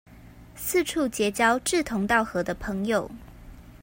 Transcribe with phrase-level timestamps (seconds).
[0.55, 3.11] 四處結交志同道合的朋友